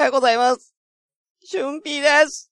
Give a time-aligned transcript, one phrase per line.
[0.00, 0.74] おはようございます。
[1.52, 2.50] 春ピーです。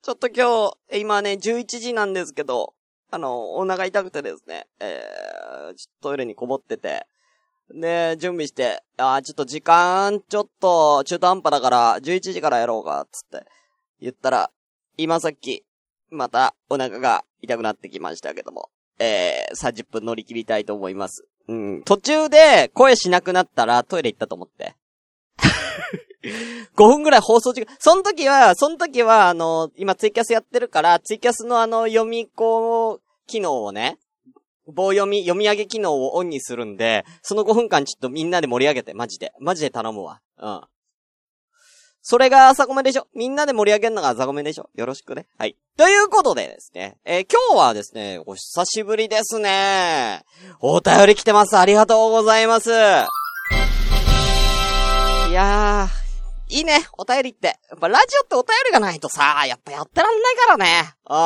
[0.00, 2.74] ちょっと今日、今ね、11時なんですけど、
[3.10, 7.08] あの、お腹痛くてですね、えー、ちょっとトイレにこもってて、
[7.74, 13.44] で、準備して、あーちょっと時間、ちょっと中途半端だから、11時からやろうか、つって、
[14.00, 14.52] 言ったら、
[14.96, 15.64] 今さっき、
[16.10, 18.70] またお腹が痛くなってきましたけども、
[19.00, 21.26] えー、30分乗り切りたいと思います。
[21.48, 24.76] うん、途中で声しなくなったらトイレ行ったと思って。
[26.76, 33.98] 5分ぐらい放送時間、その時は、その時は、あの、今ツイキャスやってるから、ツイキャスのあの、読み子機能をね、
[34.68, 39.32] 棒読み、読み上げ機能をオンにするんで、その5分間ちょっとみんなで盛り上げて、マジで。
[39.40, 40.20] マジで頼むわ。
[40.38, 40.60] うん。
[42.04, 43.06] それが朝ごめでしょ？
[43.14, 44.68] みんなで盛り上げるのが朝ごめでしょ？
[44.74, 45.26] よろしくね。
[45.38, 45.56] はい。
[45.76, 50.24] ということでですね、えー今日はですね、お久しぶりですね。
[50.60, 51.56] お便り来てます。
[51.56, 52.70] ありがとうございます。
[55.32, 57.58] いやー、いいね、お便りって。
[57.70, 60.92] やっぱラジオってお便りがないとさ、やっぱやってらんないからね。
[61.08, 61.16] うん。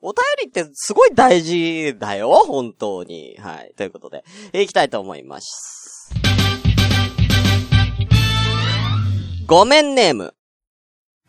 [0.00, 3.36] お便りってすごい大事だよ、本当に。
[3.38, 3.74] はい。
[3.76, 6.10] ということで、えー行きたいと思います。
[9.46, 10.34] ごめんネーム、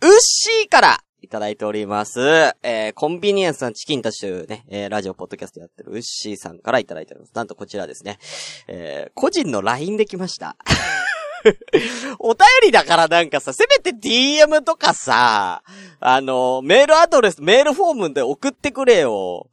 [0.02, 2.22] ウッシーからいただいております。
[2.64, 7.34] えー、コンビニエンスなチキンたちというね、えー、ラジオ、ポッドキャストやってるウッシーさんからいただいております。
[7.34, 8.20] なんとこちらですね、
[8.70, 10.56] えー、個人の LINE できました。
[12.20, 15.64] お便りだからなんかさ、せめて DM とかさ、
[16.00, 19.50] あの、メールアドレス、メールフォームで送ってくれよ。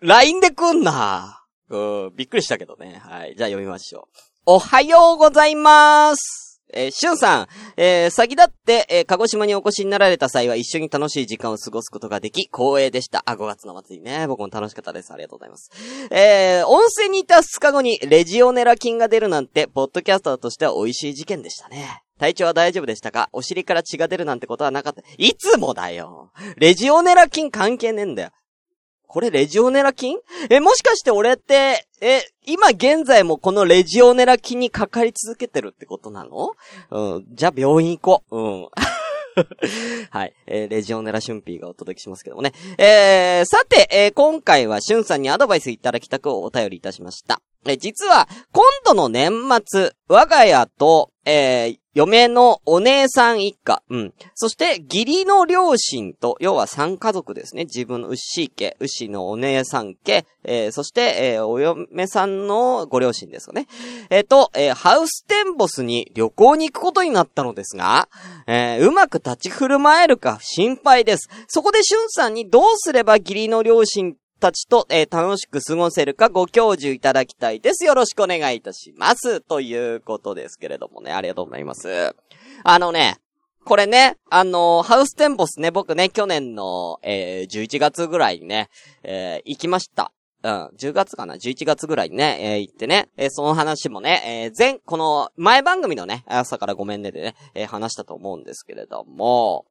[0.00, 1.42] LINE で来んな。
[1.70, 3.00] うん、びっくりしたけどね。
[3.04, 3.34] はい。
[3.36, 4.18] じゃあ読みましょう。
[4.46, 6.53] おはようございます。
[6.72, 13.22] えー、しゅんさん、えー、先立って、えー、鹿児島にお越しになられた際は一緒に楽しい時間を過ごすことができ、光栄でした。
[13.26, 14.26] あ、5月の祭りね。
[14.26, 15.12] 僕も楽しかったです。
[15.12, 15.70] ありがとうございます。
[16.10, 22.02] えー、温泉にいた2日後にレジオネラ菌が出るなんて、ポッドキャスターとしては美味しい事件でしたね。
[22.18, 23.28] 体調は大丈夫でしたか？
[23.32, 25.02] お尻から血が出るなんてことはなかった。
[25.18, 26.30] いつもだよ。
[26.56, 28.30] レジオネラ菌関係ねえんだよ。
[29.06, 30.18] これレジオネラ菌？
[30.50, 36.52] え、もしかして俺って、え、今現在もこのレジオネラ菌にかかり続けてるってことなの？
[36.90, 37.24] うん。
[37.30, 38.36] じゃあ病院行こう。
[38.36, 38.68] うん。
[40.10, 40.34] はい。
[40.46, 42.52] えーレジオネラ春ピーがお届けしますけどもね。
[42.78, 47.40] えー、さて、えー今回はしゅんさんにアドバイスいただきたくお便りいたしました。
[47.66, 49.32] え実は、今度の年
[49.64, 54.14] 末、我が家と、えー嫁のお姉さん一家、うん。
[54.34, 57.64] そして、義理の両親と、要は三家族ですね。
[57.64, 63.66] 自分の牛家、牛のお姉さん家、えーそして、えーお嫁さんのご両親ですよね。
[64.10, 68.08] えっ、と、えーハウステンボスに旅行に行くことになったのですが、
[68.46, 71.28] えーうまく立ち振る舞えるか心配です。
[71.46, 77.86] そこでしゅんさんにどうすれば義理の両親たちと、えー楽しく過ごせるかご教授いただきたいです。
[77.86, 79.40] よろしくお願いいたします。
[79.40, 82.14] ということですけれどもね、ありがとうございます。
[82.62, 83.16] あのね、
[83.64, 88.68] これね、あのハウステンボスね、僕ね、去年の、えー11月ぐらいにね、
[89.02, 90.12] えー行きました。
[90.42, 99.64] うん、10月かな ?11 月ぐらいにね、えー行ってね、えーその話もね、えー前、この、前番組のね、朝からごめんねでね、えー話したと思うんですけれども、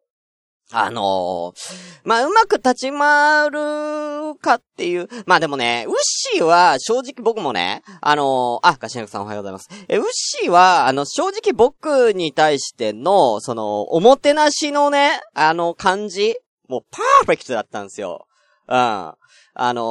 [0.72, 5.08] あのーまあ、うまく立ち回るかっていう。
[5.26, 9.70] まあでもね、ウッシーは正直僕もね、あのーあ、ガシナクさんおはようございます。
[9.88, 16.36] え、ウッシーは、あの、正直僕に対しての、その、おもてなしのね、あの感じ、
[16.68, 18.26] もうパーフェクトだったんですよ。
[18.68, 18.76] うん。
[18.76, 19.16] あ
[19.56, 19.82] の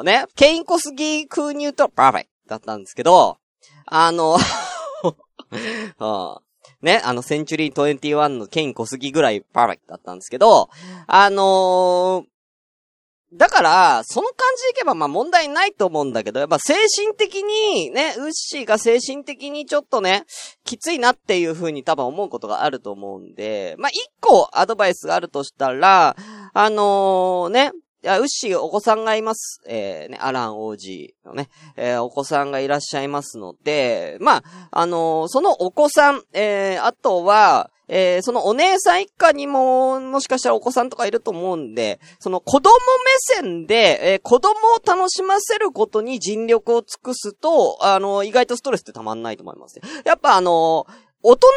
[0.00, 3.38] ーね、ケインコスギ風に言うとパーフェクトだったんですけど、
[3.86, 4.36] あの、
[5.98, 6.45] うん。
[6.82, 10.68] ね、あの、センチュリー21のケイン小杉ぐらいパーフェクトだったんですけど、
[11.06, 12.36] あのー
[13.34, 20.24] だから、その感じでいけばまあ問題ないと思うんだけど、やっぱ精神的に、ね、ウッシーが精神的にちょっとね、
[20.64, 26.16] きついなっていう風に多分思うことがあると思うんで、まあ一個アドバイスがあるとしたら、
[26.54, 27.72] あのーね、
[28.06, 29.60] や、ウッシーお子さんがいます。
[29.66, 42.70] えー、ね、アラン王子のね、えーお子さんがいらっしゃいますので、まあ、あのーそのお子さん、えー、あとは、えー、そのお姉さん一家にも、もしかしたらお子さんとかいると思うんで、その子供
[43.04, 44.54] 目線で、えー子供を
[44.84, 49.88] 楽しませることに尽力を尽くすと、あのー意外とストレスってたまんないと思いますね。
[50.04, 51.48] やっぱあのー大人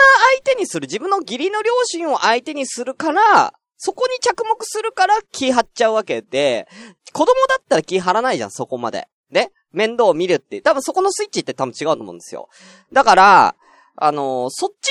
[0.42, 6.68] 相手にする、自分の義理の両親を相手にするから、そこに着目するから気張っちゃうわけで、
[7.14, 9.08] 子供だったら気張らないじゃん、そこまで。
[9.32, 9.52] ね？
[9.72, 10.62] 面倒を見るって。
[10.62, 12.50] 多分そこのスイッチって多分違うと思うんですよ。
[12.92, 13.56] だから、
[13.96, 14.90] あのーそっち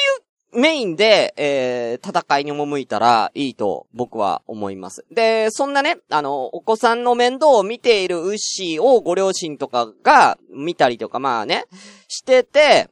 [0.50, 5.04] メインで、えー、戦いに赴いたらいいと僕は思います。
[5.10, 11.66] で、そんなね、あの、お子さんの面倒を見ているウッシーをご両親とかが見たりとか、まあね、
[12.08, 12.88] してて、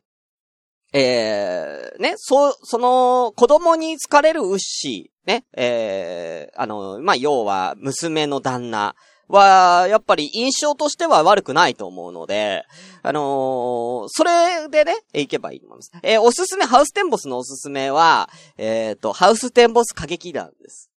[0.93, 8.95] えー、ね、そ、その、子供に疲れるウッシー、ね、えー、あの、まあ、要は、娘の旦那
[9.29, 12.65] は、やっぱり印象としては悪くないと思うので、
[13.03, 15.93] あのー、それでね、いけばいいと思います。
[16.03, 20.91] えー、おすすめ、ハウステンボスのおすすめは、えっ、ー、と、ハウステンボス歌劇団です。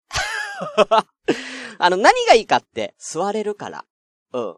[1.80, 3.86] あの、何がいいかって、座れるから。
[4.34, 4.58] うん。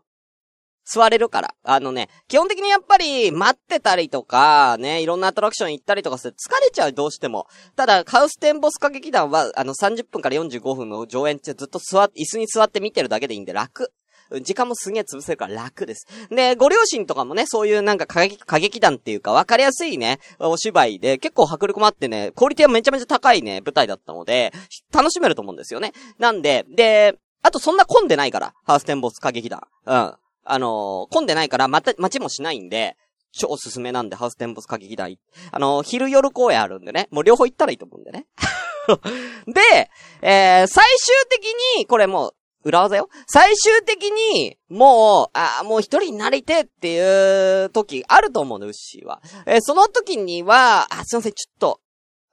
[0.92, 1.56] 座れるから。
[1.64, 7.48] あのね、基本的にやっぱり待ってたりとか、ね、いろんなアトラクション行ったりとかする疲れちゃう、どうしても。
[7.76, 13.92] ただ、カウステンボス歌劇団は、あの、30分から45分の上演ってずっと座って、椅子に座って見てるだけでいいんで楽。
[14.42, 16.08] 時間もすげえ潰せるから楽です。
[16.30, 24.54] で、ご両親とかもね、そういうなんか歌劇、歌劇団っていうか分かりやすいね、お芝居で結構迫力もあってね、クオリティはめちゃめちゃ高いね、舞台だったので、
[24.94, 25.94] 楽しめると思うんですよね。
[26.20, 29.62] なんで、で、あとそんな混んでないから、ハーステンボス歌劇団。
[29.86, 30.14] うん。
[30.44, 32.98] あのー、混んでないから、また、待ちもしないんで、
[33.32, 35.16] 超おすすめなんで、ハウステンボス歌劇団。
[35.52, 37.08] あのー、昼夜公演あるんでね。
[37.12, 38.26] もう両方行ったらいいと思うんでね。
[39.48, 39.90] で、
[40.22, 41.46] えー、最終的
[41.78, 43.10] に、これもう、裏技よ。
[43.28, 49.22] 最終的に、もう、あもう一人になりてっていう時あると思うの、ウッシーは。
[49.46, 51.80] えー、その時には、あ、すいません、ちょっと、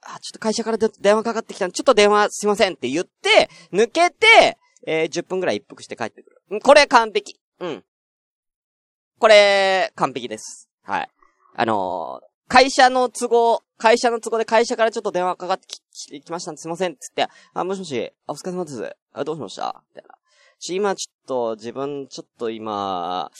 [0.03, 6.61] あ、ちょっと会社から電話かかってきたんで、ちょっと電話すいませんって言って、抜けて、えー、10分くらい一服して帰ってくる。
[6.61, 7.39] これ完璧。
[7.61, 7.85] うん。
[9.19, 10.69] これ、完璧です。
[10.83, 11.09] はい。
[11.55, 18.97] あのー、会社の都合、会社の都合で会社からちょっと電話かかってき、きましたんですいません、つって、あ、もしもし、あ、お疲れ様です。
[19.15, 19.83] あ、どうしました？
[19.91, 20.15] みたいな。
[20.59, 23.31] し、今ちょっと、自分、ちょっと今、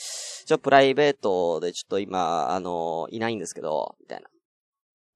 [0.47, 4.27] ちょ、プライベートでちょっと今、あのー、いないんですけど、みたいな。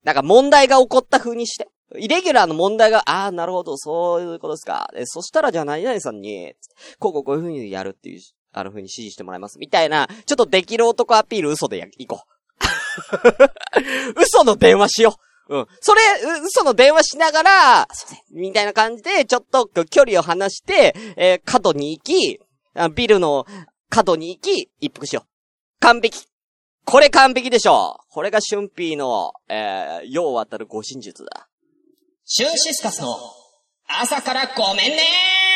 [0.04, 1.68] なんか問題が起こった風にして。
[1.98, 4.90] イレギュラーの問題が、ああ、なるほど、そういうことですか。
[4.94, 6.54] で、そしたらじゃあ何々さんに、
[7.00, 9.60] こうこうこういう風にやるっていうあの風に指示してもらいます。
[9.60, 12.32] みたいな、ちょっとできる男アピール嘘でや、行こう。
[14.22, 15.16] 嘘の電話しよ
[15.50, 15.58] う。
[15.58, 15.68] うん。
[15.80, 16.02] それ、
[16.44, 17.88] 嘘の電話しながら、
[18.32, 22.40] みたいな感じで、ちょっと距離を離して、えー、角に行き、
[22.96, 23.46] ビルの
[23.90, 25.30] 角に行き、一服しよう。
[25.80, 26.26] 完璧。
[26.86, 28.14] これ完璧でしょう。
[28.14, 31.48] これが春ーの、えー、用渡る護身術だ。
[32.26, 33.18] シュンシスカスの
[33.88, 35.51] 朝からごめんねー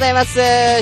[0.00, 0.32] ございます。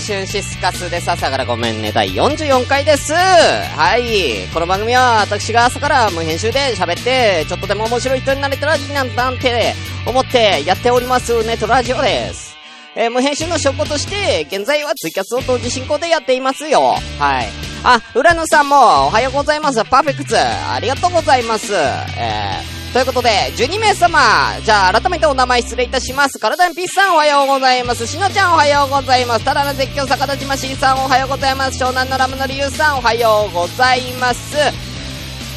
[0.00, 1.10] シュンシスカスです。
[1.10, 1.90] 朝からごめんね。
[1.90, 3.12] 第44回です。
[3.12, 4.46] はい。
[4.54, 9.74] この番組は私が朝から無編集で喋って、ちょっとでも面白い人になれたらいいなんなんて
[10.06, 12.56] 思ってやっておりますネットラジオです。
[12.94, 16.94] えー、無編集の証拠として、現在はツイキャスを同時進行でやっていますよ。
[17.18, 17.48] はい。
[17.82, 19.84] あ、浦野さんもおはようございます。
[19.84, 20.36] パーフェクト。
[20.36, 21.72] ありがとうございます。
[21.74, 24.19] えーということで、12名様、
[24.64, 26.38] じゃあ改めてお名前失礼いたします。
[26.38, 28.06] 体にピッさんおはようございます。
[28.06, 29.44] しのちゃんおはようございます。
[29.44, 31.82] ただの絶叫坂田島 C さんおはようございます。
[31.82, 34.56] 湘南のラムのりゆうさんおはようございます。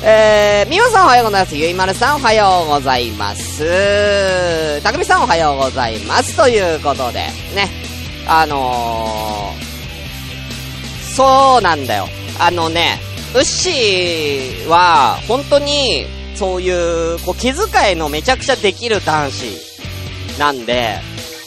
[0.04, 1.56] えー、みおさんおはようございます。
[1.56, 4.82] ゆいまるさんおはようございます。
[4.82, 6.36] たくみさんおはようございます。
[6.36, 7.20] ということで、
[7.56, 7.70] ね。
[8.28, 12.08] あのー、そうなんだよ。
[12.40, 13.00] あのね、
[13.34, 16.06] ウッシーは、本当に、
[16.42, 19.46] そういう、こう、気遣いのめちゃくちゃできる男子
[20.40, 20.98] なんで、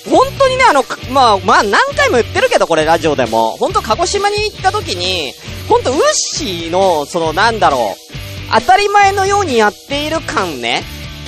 [0.08, 3.56] 本当にね、あの、まあ、まあ、何回も言ってるけど、これラジオでも。
[3.56, 5.34] 本当鹿児島に行った時に、
[5.68, 10.84] 本当ウッシーの、その、なんだろう、当たり前のようにやっている感ね。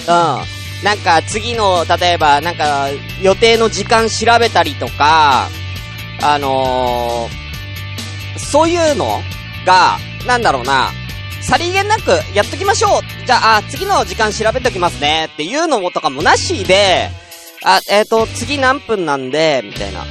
[0.07, 0.85] うん。
[0.85, 2.87] なんか、次の、例えば、なんか、
[3.21, 5.49] 予定の時間調べたりとか、
[6.23, 9.21] あのー、そういうの
[9.67, 10.93] が、なんだろうな、
[11.47, 17.09] さりげなくやっときましょうじゃあ、あ、次の時間調べときますねっていうのもとかもなしで、
[17.65, 20.05] あ、えっ、ー、と、次何分なんで、みたいな。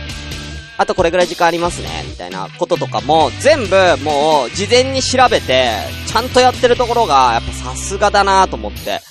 [0.77, 5.74] あとこれぐらい時間ありますね、みたいなこととかも、全部もう事前に調べて、
[6.08, 9.01] ちゃんとやってるところが、やっぱさすがだなと思って。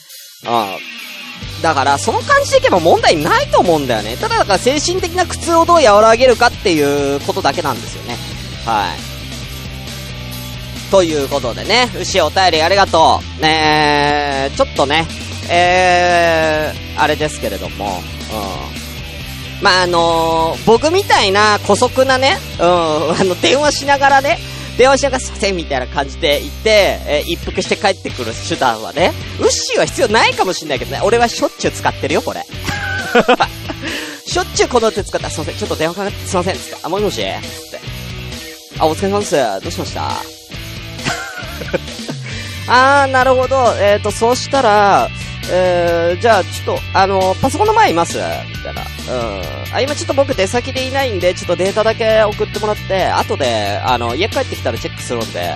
[0.44, 1.62] うん。
[1.62, 4.16] だから、その感じでいけば問題ないと思うんだよね。
[4.16, 8.16] ただだから精神的な苦痛をどう和らげるかっていうことだけなんですよね。
[8.64, 9.13] はい。
[10.94, 13.42] ということでね、牛お便りありがとう。
[13.42, 15.08] ねちょっとね、
[15.50, 18.00] えー、あれですけれども、
[19.58, 19.60] うん。
[19.60, 24.38] まあ、あのー、僕みたいな古速なね、うん、あの、電話しながらね、
[24.78, 32.46] 電話しながらすいませんみたいな感じで言って、えー、一服して帰ってくる手段はね、ウッシーは必要ないかもしんないけどね、俺はしょっちゅう使ってるよ、これ。
[34.24, 35.28] しょっちゅうこの手使った。
[35.28, 36.76] すいません、ちょっと電話かかって、すいません、つって。
[36.84, 37.80] あ、もしもしつって。
[38.78, 39.34] あ、お疲れ様です。
[39.60, 40.43] どうしました？
[42.68, 43.74] あー、なるほど。
[43.80, 45.08] えっ、ー、と、そうしたら、
[45.50, 48.16] えー、じゃあ、ちょっと、あの、パソコンの前います？
[48.16, 48.22] み
[48.62, 48.82] たいな。
[48.82, 48.84] う
[49.72, 49.74] ん。
[49.74, 55.50] あ、今ちょっと僕出先でいないんで、ちょっとデータだけ送ってもらって、後で、あの、家帰ってきたらチェックするんで、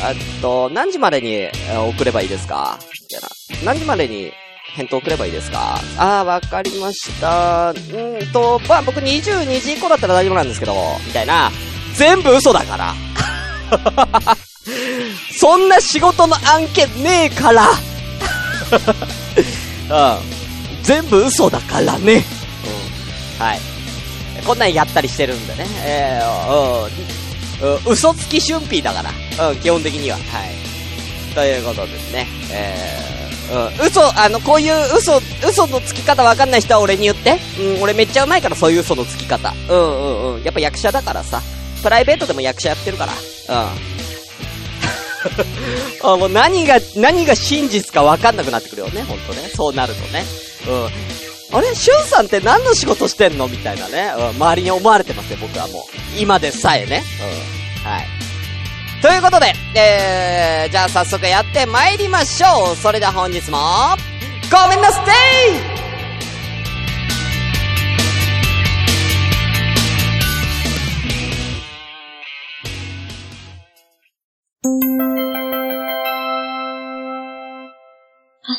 [0.00, 1.48] あと、何時までに
[1.94, 2.78] 送ればいいですか？
[2.80, 3.72] みたいな。
[3.72, 4.32] 何時までに
[4.74, 5.78] 返答送ればいいですか？
[5.98, 7.70] あー、わかりました。
[7.72, 10.74] うんと、まあ、僕22時以降だったら大丈夫なんですけど、
[11.06, 11.50] みたいな。
[11.94, 12.94] 全部嘘だから。
[15.38, 17.68] そんな仕事の案件ねえから
[19.90, 20.82] うん。
[20.82, 22.24] 全部嘘だからね。
[23.38, 23.44] うん。
[23.44, 23.60] はい。
[24.44, 25.66] こんなんやったりしてるんでね。
[25.84, 27.92] えー、うん。
[27.92, 29.02] 嘘つき春辟だか
[29.38, 29.48] ら。
[29.48, 30.16] うん、基本的には。
[30.16, 30.24] はい。
[31.34, 32.26] ということですね。
[32.50, 33.86] えー、うん。
[33.86, 37.38] 嘘、あの、こういう嘘、嘘のつき方わかんない人は俺に言って。
[37.58, 39.54] うん、俺めっちゃうまいから、そういう嘘のつき方。
[39.68, 40.42] うんうんうん。
[40.42, 41.42] やっぱ役者だからさ。
[41.82, 43.12] プライベートでも役者やってるから。
[43.12, 43.97] うん。
[46.02, 49.50] あもう何が、何が真実か分かんなくなってくるよね、ほんとね。
[49.54, 50.24] そうなるとね。
[50.66, 50.90] うん。
[51.50, 54.12] あれシュンさんって何の仕事してんのみたいなね。
[54.16, 56.20] うん、周りに思われてますよ、僕はもう。
[56.20, 57.02] 今でさえね。
[57.84, 57.90] うん。
[57.90, 58.06] はい。
[59.00, 62.76] ということで、えー、じゃあ早速やって参りましょう。
[62.76, 63.58] それでは本日も、
[64.50, 65.78] ごめんなさい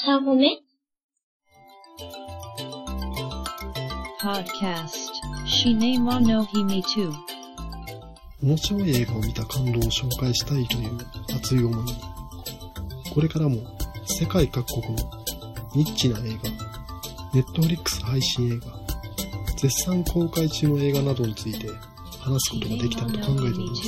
[0.02, 0.62] 朝ごめ
[4.22, 5.12] ？Podcast.
[5.46, 6.90] シネマのヒミト
[8.42, 10.98] 面白い映画を見た感動を紹介したいという
[11.36, 11.86] 熱い思い。
[11.86, 11.94] に、
[13.14, 13.58] これからも
[14.06, 14.96] 世界各国の
[15.76, 16.50] ニッチな映画、
[17.34, 18.68] ネットフリックス配信映画、
[19.58, 21.68] 絶賛公開中の映画などについて
[22.22, 23.84] 話すことができたらと考えております。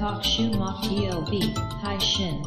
[0.00, 0.56] 各週木
[1.04, 2.42] 曜日配信。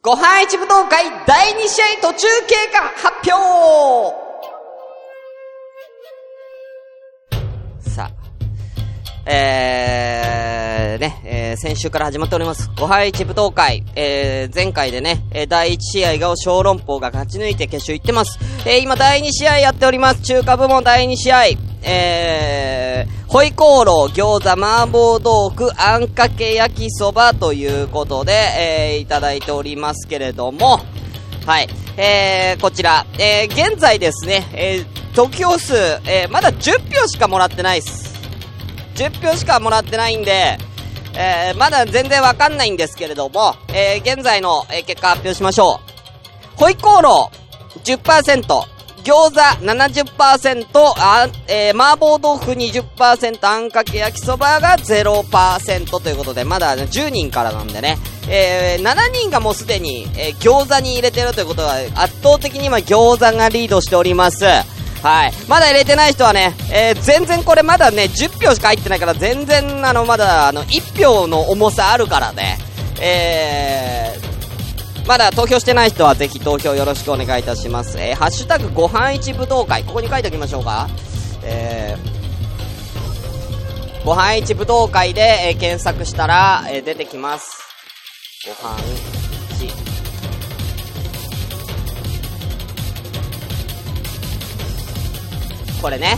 [0.00, 4.14] ご飯一武道会第2試合途中経過発表
[7.80, 8.12] さあ、
[9.28, 9.83] えー、
[10.94, 12.70] でね、えー、先週から始まっております。
[12.78, 18.38] ご飯一武道会、えー、前回でね、え第1試合が小籠包が勝ち抜いて決勝行ってます。
[18.64, 20.22] えー、今第2試合やっております。
[20.22, 21.44] 中華部門第2試合。
[21.82, 30.78] えー、ホイコーロー、餃子、麻婆豆腐、あんかけ焼きそばということで、えー、いただいておりますけれども、
[31.44, 31.68] はい。
[31.96, 35.74] えー、こちら、えー、現在ですね、えー、得票数、
[36.06, 38.14] えー、まだ10票しかもらってないっす。
[38.94, 40.56] 10票しかもらってないんで、
[41.16, 45.80] えー、まだ全然わかんないんですけれども、えー、現在の、えー、結果発表しましょ
[46.56, 46.58] う。
[46.60, 50.66] ホイコーロー、10%、餃子70%、
[50.96, 64.44] あ、えー、麻婆豆腐20%、あんかけ焼きそばが0%ということで、まだ、10人からなんでね、えー、7人がもうすでに、えー、餃子に入れてるということは、圧倒的に今餃子がリードしております。
[65.04, 65.32] はい。
[65.48, 72.56] まだ入れてない人はね、えー、全然これまだね、10票しか入ってないから、全然、あの、まだ、あの、1票の重さあるからね、
[73.02, 77.98] えー、まだ投票してない人はぜひ投票よろしくお願いいたします。
[77.98, 80.88] えー、ハッシュタグご飯一武道会、ここに書いておきましょうか。
[81.42, 87.58] えー、ご飯一武道会で、えー、検索したら、えー、出てきます。
[88.46, 89.23] ご飯
[95.84, 96.16] これね。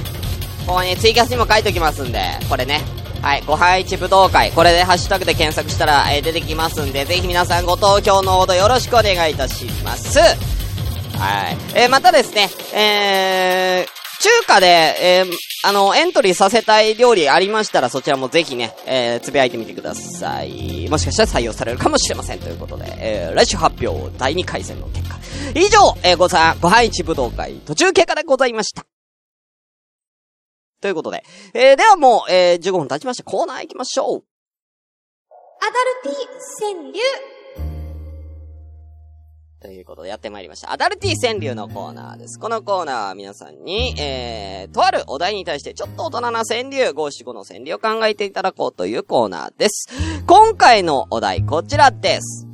[0.65, 2.83] ここにツイキャスにも書いておきますんで、これね。
[3.21, 4.53] はい、ご配置武道会。
[4.53, 10.21] これでハッシュタグで検索したら、えー、出てきますんで、ぜひ皆さんご投票のほどよろしくお願いいたします。
[10.21, 11.57] はい。
[11.75, 15.33] えー、またですね、えー、中華で、えー、
[15.65, 20.89] あの、エントリーさせたい料理ありましたら、そちらもぜひね、えー、つぶやいてみてください。
[20.89, 22.39] もしかしたら採用されるかもしれません。
[22.39, 25.19] ということで、えー、来週発表、第2回戦の結果。
[25.57, 28.87] 以上、えー、ごさん、ご配置武道会、途中経過でございました。
[30.81, 31.25] ということで。
[31.55, 33.25] えー、ではもう、えー、15分経ちました。
[33.25, 34.25] コーナー行きましょう。
[35.61, 37.37] アダルティ川柳。
[39.59, 40.71] ということでやってまいりました。
[40.71, 42.39] アダルティ川柳のコーナーです。
[42.39, 49.89] このコーナーは皆さんに、えー、とあるお題に対してちょっと大人な川柳、五七五の川柳を考えていただこうというコーナーです。
[50.27, 52.47] 今回のお題、こちらです。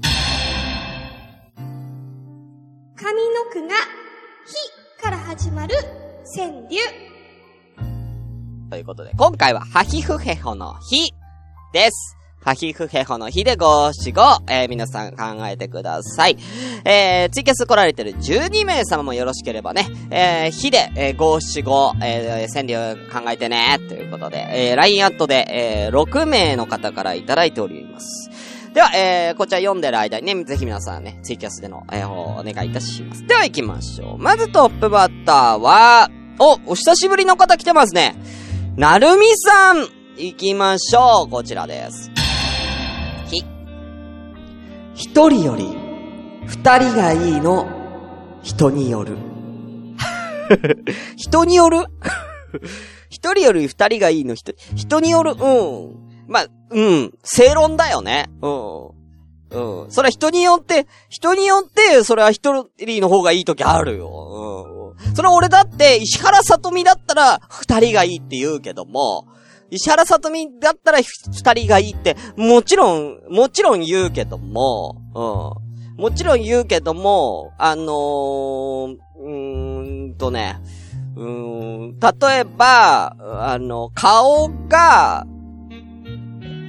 [2.97, 3.75] 上の句が、
[4.97, 5.75] ひから始まる
[6.37, 7.12] 川柳。
[8.73, 11.13] ということで、今回は、ハヒフヘホの日
[11.75, 12.17] です。
[12.43, 16.39] ハヒフヘホの日で五七五、えー、皆さん考えてください。
[16.87, 28.31] えー、ツイキャス来られてる12名様もよろしければね、えー、日で、えー、五七五、えー、川柳考えてね、ということで、えー、LINE アットで、えー、6名の方からいただいております。
[28.73, 33.27] では、えー、こちら読んでる間にね、ぜひ皆さんね、ツイキャスでの、えー、お願いいたします。
[33.27, 34.19] では行きましょう。
[34.19, 38.17] まずトップバッターは、お、お久しぶりの方来てますね。
[38.77, 39.87] なるみさん
[40.17, 41.29] 行きましょう。
[41.29, 42.11] こちらです。
[43.27, 43.45] ひ。
[44.95, 45.69] 一人より、
[46.47, 47.69] 二人がいいの、
[48.43, 49.19] 人による。
[51.17, 51.85] 人による？
[53.11, 55.95] 一人より二人がいいの人、人による、うん。
[56.27, 57.13] まあ、うん。
[57.23, 58.31] 正論だよね。
[58.41, 59.83] うん。
[59.85, 59.91] うん。
[59.91, 64.65] それは人によって、人によって、それは一人の方がいい時あるよ。
[64.77, 64.82] うん。
[65.15, 69.27] それ俺だって、石原さとみだったら、二人がいいって言うけども、
[69.71, 76.01] 石原さとみだったら二人がいいって、もちろん、もちろん言うけども、うん。
[76.03, 80.59] もちろん言うけども、あのー、うーんとね、
[81.17, 85.27] うーん、例えば、あの、顔が、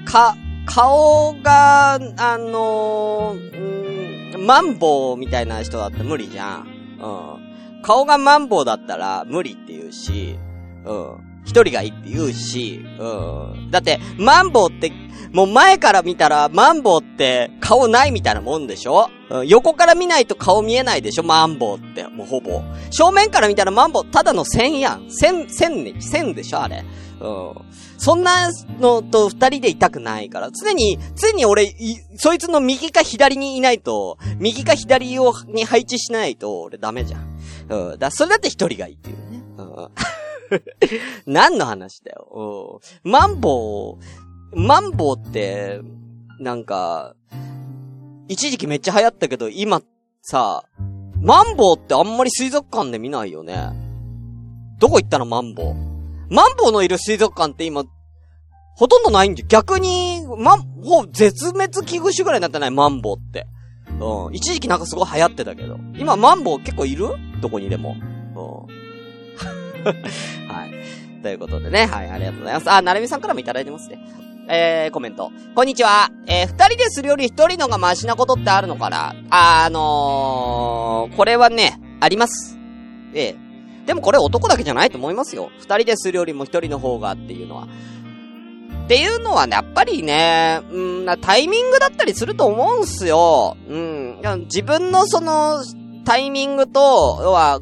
[0.06, 6.68] か、顔が、あのー、うん、マンボウみたいな人だって無理じゃん。
[7.02, 7.43] うん。
[7.84, 10.40] 顔がマンボウだったら無理って言うし、
[10.86, 11.18] うん。
[11.46, 13.08] 一人がいいって言うし、う
[13.58, 13.70] ん。
[13.70, 14.92] だって、マンボウって、
[15.34, 21.24] もう前から見たら、マンボウって顔ないみたいなもんでしょ、うん、横から見ないと顔見えないでしょ？
[21.24, 22.62] マンボウって、もうほぼ。
[22.92, 25.10] 正面から見たらマンボウただの線やん。
[25.10, 26.86] 線、線ね、線でしょあれ。
[27.20, 27.54] うん。
[27.98, 28.50] そんな
[28.80, 31.74] のと二人でいたくないから、常に、常に俺、
[32.16, 37.33] そいつの右か左にいないと、右か左を、に配置しないと、俺ダメじゃん。
[37.70, 38.00] うん。
[38.00, 39.44] だ、それだって一人がいいっていうね。
[39.58, 39.90] うん。
[41.34, 42.82] 何の話だよ。
[43.04, 43.12] うん。
[43.12, 43.98] マンボ
[44.52, 45.82] ウ、マンボウって、
[46.40, 47.16] なんか、
[48.28, 49.82] 一時期めっちゃ流行ったけど、今、
[50.22, 50.64] さ、
[51.22, 53.72] マンボウってあんまり水族館で見ないよね。
[54.80, 55.74] どこ行ったのマンボウ？
[56.30, 57.84] マンボウのいる水族館って今、
[58.76, 62.72] ほとんどないんじゃ、逆に、マン、ほ、絶滅危惧種ぐらいになってない？
[62.72, 63.48] マンボウって。
[64.00, 64.34] うん。
[64.36, 65.78] 一時期なんかすごい流行ってたけど。
[65.96, 67.10] 今マンボウ結構いる？
[67.42, 67.96] どこにでも。
[67.98, 68.74] うん。
[70.48, 71.22] はい。
[71.22, 71.86] ということでね。
[71.86, 72.72] はい、ありがとうございます。
[72.72, 74.00] あ、なるみさんからもいただいてますね。
[74.50, 75.32] えー、コメント。
[75.56, 76.10] こんにちは。
[76.28, 79.16] えー、二人でするより一人のがマシなことってあるのかな？
[79.30, 82.58] あのー、これはね、あります。
[83.14, 83.44] ええ
[83.86, 85.50] でもこれ男だけじゃないと思いますよ。
[85.60, 87.68] 二人でするよりも一人の方がっていうのは。
[88.84, 93.56] っていうのはね、やっぱりね、うん、タイミングだったりすると思うんすよ。
[93.70, 94.20] うん。
[94.46, 95.64] 自分のその、
[96.06, 97.62] タイミングと、要は、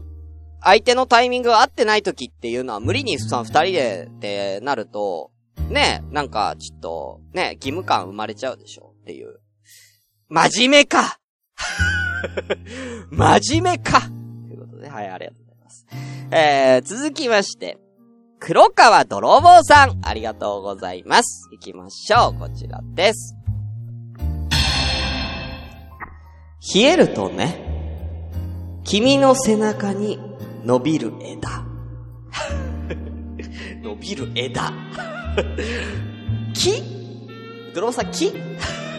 [0.63, 5.31] 相手のタイミングが合ってない時っていうのは無理にその二人でってなると、
[5.69, 9.39] ね、なんかちょっと、ね、義務感生まれちゃうでしょっていう。
[10.29, 11.19] 真面目か
[13.09, 15.87] 真面目かということで、はい、ありがとうございます。
[16.31, 17.77] えー、続きまして、
[18.43, 21.47] 黒川泥棒さん、ありがとうございます。
[21.51, 22.39] 行きましょう。
[22.39, 23.35] こちらです。
[26.73, 30.19] 冷えるとね、君の背中に
[30.65, 31.63] 伸びる枝。
[33.83, 34.73] 伸びる枝。
[36.55, 36.83] 木？
[37.75, 38.33] 泥棒さん木？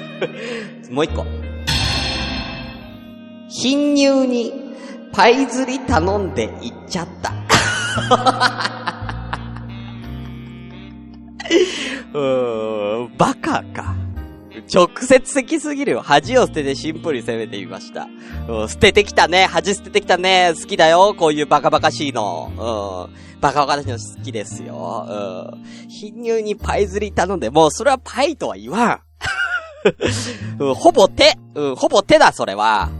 [0.89, 1.27] もう一個。
[3.49, 4.53] 貧乳に
[5.13, 9.02] パイ釣り頼んで行っちゃった。
[12.13, 13.95] バカか。
[14.73, 16.03] 直接的すぎるよ。
[16.03, 18.09] 恥を捨ててシンプルに攻めてみました。
[18.69, 19.47] 捨ててきたね。
[19.47, 20.53] 恥捨ててきたね。
[20.55, 21.15] 好きだよ。
[21.19, 23.09] こういうバカバカしいの。
[23.41, 25.07] バカバカしいの好きですよ。
[25.55, 25.89] うん。
[25.89, 29.01] 貧乳にパイ釣り頼んで、もうそれはパイとは言わん。
[30.75, 31.37] ほぼ手。
[31.77, 32.91] ほぼ手だ、それは。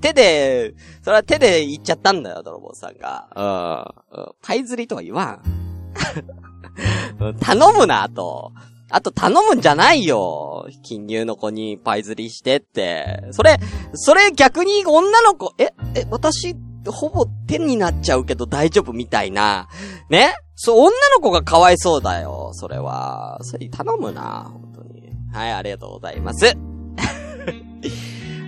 [0.00, 3.94] 手で、それは手で言っちゃったんだよ、泥棒さんが。
[4.42, 5.42] パイ釣りとは言わん。
[7.40, 8.52] 頼むな、あと。
[8.88, 10.68] あと頼むんじゃないよ。
[10.84, 13.24] 金乳の子にパイ釣りしてって。
[13.32, 13.58] それ、
[13.94, 16.54] それ逆に女の子、え、え、私、
[16.90, 19.68] ほぼ手になっちゃうけど大丈夫みたいな。
[20.08, 20.36] ね？
[20.54, 22.50] そう、女の子がかわいそうだよ。
[22.54, 23.38] それは。
[23.42, 25.12] それ頼むな、本当に。
[25.32, 26.56] はい、ありがとうございます。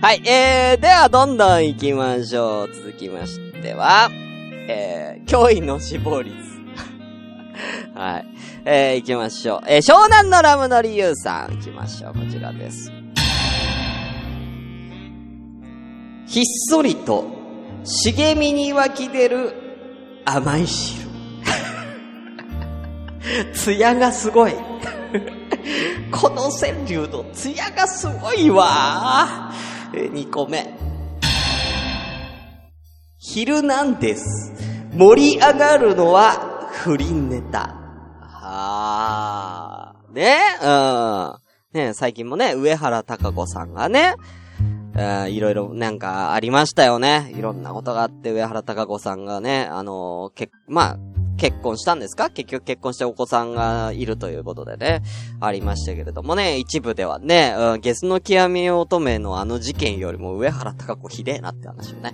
[0.01, 2.73] はい、えー、ではどんどん行きましょう。
[2.73, 4.09] 続きましては、
[4.67, 6.48] えー、驚異の死亡率。
[7.95, 8.25] はい。
[8.65, 9.61] えー、行きましょう。
[9.67, 12.13] えー、湘南のラムの理由さん、行きましょう。
[12.13, 12.91] こちらです。
[16.27, 17.25] ひっそりと、
[17.83, 19.53] 茂みに湧き出る
[20.25, 21.07] 甘い汁。
[23.53, 24.53] 艶がすごい。
[26.11, 29.51] この川柳の艶がすごいわ。
[29.93, 30.75] 2個目。
[33.17, 34.53] 昼なんです。
[34.95, 36.48] 盛り上がるのは
[36.81, 37.75] 不倫ネタ。
[38.21, 39.95] はあ。
[40.13, 40.37] ね？
[41.73, 41.77] うん。
[41.87, 44.15] ね最近もね、上原隆子さんがね、
[45.27, 47.33] いろいろなんかありましたよね。
[47.35, 50.97] いろんなことがあって、上原隆子さんがね、あのーけ、まあ、
[51.39, 52.29] 結婚したんですか？
[52.29, 55.01] 結局結婚してお子さんがいるということでね、
[55.39, 62.13] ありましたけれどもね、一部ではね、うん、ゲスの極み乙女のあの事件よりも上原隆子ひでえなって話をね、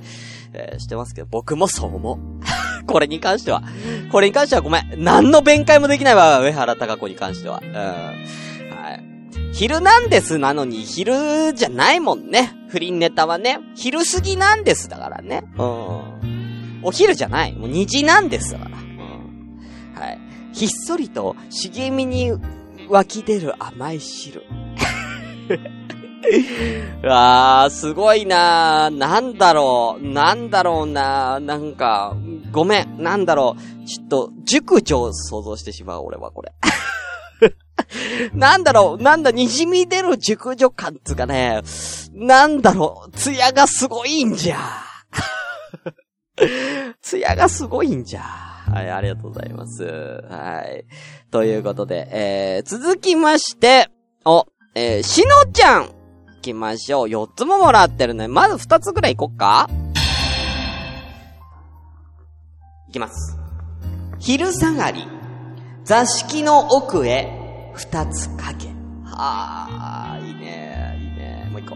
[0.53, 2.17] えーしてますけど、僕もそう思う。
[2.87, 3.63] これに関しては。
[4.11, 5.03] これに関してはごめん。
[5.03, 7.61] 何の弁解もできないわ、上原隆子に関しては。
[7.63, 7.73] うん。
[7.73, 7.83] は
[8.91, 9.03] い。
[9.53, 12.53] 昼なんですなのに、昼じゃないもんね。
[12.69, 13.59] 不倫ネタはね。
[13.75, 15.43] 昼過ぎなんですだからね。
[15.57, 16.79] うん。
[16.83, 17.53] お昼じゃない。
[17.53, 18.77] もう2時なんですだから。
[19.95, 20.19] はい。
[20.53, 22.31] ひっそりと茂みに
[22.89, 24.43] 湧き出る甘い汁。
[27.03, 28.97] う わー、すごいなー。
[28.97, 30.07] なんだろう。
[30.07, 31.39] なんだろうなー。
[31.39, 32.15] なんか、
[32.51, 33.03] ごめん。
[33.03, 33.85] なんだろう。
[33.85, 36.53] ちょっと、熟女を想像してしまう、俺はこれ。
[38.33, 39.03] なんだろう。
[39.03, 41.61] なんだ、滲み出る熟女感つうかね。
[42.13, 43.11] なんだろう。
[43.11, 44.57] 艶がすごいんじゃ。
[47.01, 48.54] 艶がすごいんじゃ。
[48.71, 49.83] はい、ありがとうございます。
[49.83, 50.85] はい。
[51.29, 53.89] ということで、えー、続きまして、
[54.25, 55.83] お、えー、しのちゃん。
[55.83, 57.07] 行きましょう。
[57.07, 58.27] 4つももらってるね。
[58.27, 59.69] まず2つぐらい行こっか
[62.89, 63.37] いきます。
[64.19, 65.07] 昼下がり、
[65.83, 68.67] 座敷の奥へ二つかけ。
[69.03, 71.49] はあ、いいね、いいね。
[71.51, 71.75] もう一個。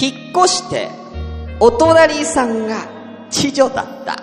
[0.00, 0.88] 引っ越して、
[1.58, 3.01] お隣さんが
[3.32, 4.16] 知女だった。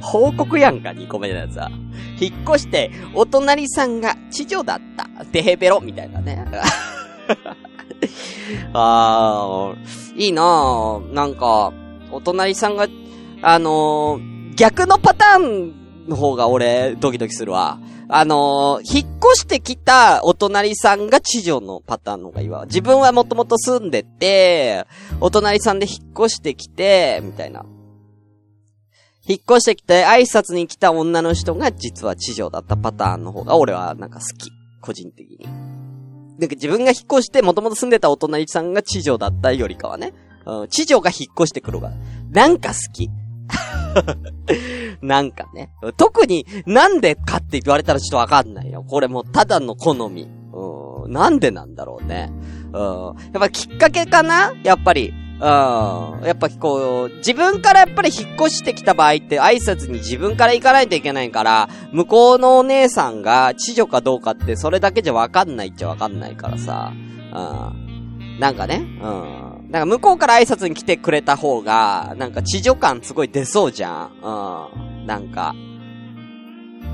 [0.00, 1.70] 報告やんか、2個目のやつは。
[2.20, 5.08] 引っ越して、お隣さんが知女だった。
[5.32, 6.44] デヘベロみたいなね。
[8.72, 11.12] あー、いいなぁ。
[11.12, 11.72] なんか、
[12.12, 12.86] お隣さんが、
[13.42, 15.74] あのー逆のパターン
[16.08, 17.78] の方が俺、ドキドキするわ。
[18.08, 22.66] あのー引っ越してきたお隣さんが知女のパターンの方がいいわ。
[22.66, 24.86] 自分はもともと住んでて、
[25.20, 27.64] お隣さんで引っ越してきて、みたいな。
[29.28, 34.50] 引っ越してきて挨拶に来た女の人が実は知女だったパターンの方が俺はなんか好き。
[34.80, 35.48] 個人的に。
[36.38, 40.12] で、自分が引っ越して元々住んでたお隣さんが知女だったよりかはね。
[40.44, 41.90] うん、知女が引っ越してくるが、
[42.30, 43.10] なんか好き。
[45.02, 45.70] なんかね。
[45.96, 48.84] 特になんでかって言われたらちょっとわかんないよ。
[48.86, 50.28] これもうただの好み。
[50.52, 52.32] うん、なんでなんだろうね。
[52.72, 52.82] うん、
[53.32, 54.52] やっぱきっかけかな？
[54.62, 55.12] やっぱり。
[55.36, 55.42] うん。
[55.42, 66.92] やっぱこう、自分からやっぱり引っ越してきた場合って挨拶に自分から行かないといけないから、向こうのお姉さんが知女かどうかってそれだけじゃわかんないっちゃわかんないからさ。
[66.94, 66.96] う
[68.18, 68.40] ん。
[68.40, 69.45] なんかね、うん。
[69.68, 74.12] なんか向こうから挨拶に来てくれた方が、なんか地上感すごい出そうじゃん。
[74.22, 75.06] うん。
[75.06, 75.54] なんか、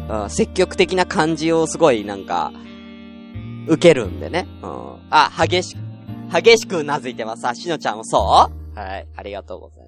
[0.09, 2.53] うん、積極的な感じをすごいなんか、
[3.69, 4.49] 受けるんでね。
[4.63, 4.97] うん。
[5.11, 5.77] あ、激し、
[6.33, 7.47] 激しくうなずいてます。
[7.47, 8.79] あ、しのちゃんもそう？
[8.79, 9.07] はい。
[9.17, 9.82] ありがとうございます。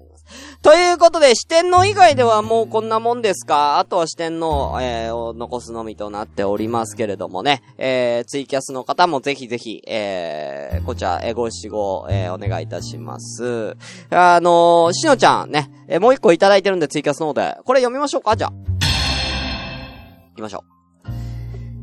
[0.61, 3.77] ということで、四天王以外ではもうこんなもんですか？
[3.77, 7.61] あとは四天王、えー、を残すのみとなっておりますけれどもね。
[7.77, 13.77] えー、ツイキャスの方もぜひぜひ、えー、こちら、え、ご指導、えー、お願いいたします。
[14.09, 18.35] あのー、しのちゃんね、えー、もう一個いただいてるんでツイキャスの方で、これ読みましょうか？
[18.35, 18.51] じゃあ。
[18.51, 20.63] 行きましょ
[21.07, 21.11] う。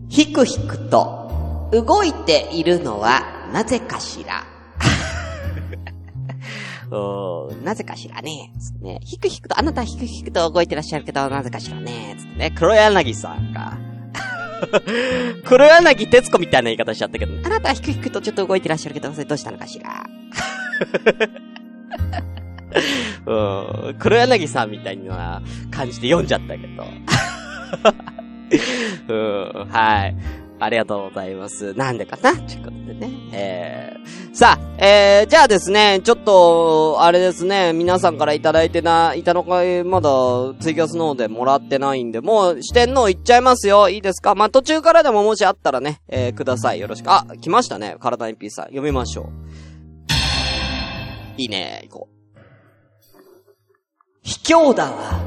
[0.08, 4.44] ひくひくと、動いているのは、なぜかしら？
[7.64, 8.52] なぜかしらね。
[8.58, 9.00] つってね。
[9.02, 12.16] ひくひくと、あなたはひくひくと動いてらっしゃるけど、なぜかしらね。
[12.18, 12.50] つってね。
[12.54, 13.78] 黒柳さんか。
[15.44, 20.04] 黒柳徹子みたいな言い方しちゃったけど、あなたはひくひくとちょっと動いてらっしゃるけど、それどうしたのかしら。
[23.26, 23.94] うん。
[23.98, 26.84] 黒柳さんみたいな感じで読んじゃったけど。
[29.08, 30.16] うん、はい。
[30.62, 31.74] ありがとうございます。
[31.74, 32.34] なんでかな？
[32.34, 33.10] ということでね。
[33.32, 40.10] えー、さあ、えー、じゃあですね、ちょっと、あれですね、皆さんからいただいてな、いたのかい、まだ、
[40.60, 43.88] ツイキャスの方でもらってないんで、もう、四天王いっちゃいますよ。
[43.88, 44.34] いいですか？
[44.34, 46.80] まあ、途中からでももしあったらね、えー、ください。
[46.80, 47.10] よろしく。
[47.10, 47.96] あ、来ましたね。
[47.98, 48.66] 体にピーさん。
[48.66, 49.26] 読みましょう。
[51.36, 52.38] いいね、行こう。
[54.22, 55.20] 卑怯だわ。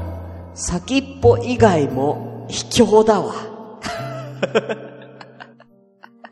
[0.54, 3.34] 先っぽ以外も卑怯だわ。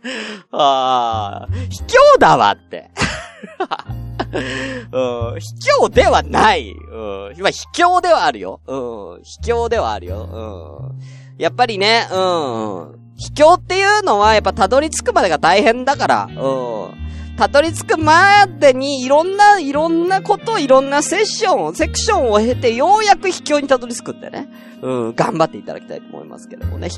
[0.53, 2.91] ああ、卑怯だわって。
[4.93, 6.71] うん、卑怯ではない。
[6.71, 8.61] うん、今卑怯ではあるよ。
[8.67, 10.91] うん、卑怯ではあるよ。
[10.93, 11.43] うん。
[11.43, 13.05] やっぱりね、うん。
[13.17, 16.29] 卑怯っていうのはやっぱたどり着くまでが大変だから。
[16.31, 17.05] うん。
[17.37, 24.49] たどり着くまでにいろんな、いろんなこと、いろんなセッション、セクションを経てようやく卑怯にたどり着くんでね。
[24.83, 26.89] うん、頑張っていただきたいと思いますけどもね。